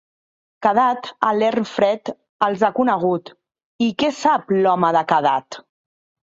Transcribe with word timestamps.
Kadath 0.65 1.09
a 1.27 1.33
l'erm 1.41 1.67
fred 1.71 2.11
els 2.47 2.63
ha 2.63 2.71
conegut, 2.79 3.31
i 3.89 3.91
què 4.05 4.11
sap 4.23 4.51
l'home 4.57 4.91
de 4.99 5.05
Kadath? 5.13 5.61